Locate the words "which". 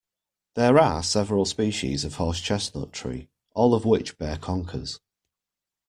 3.85-4.17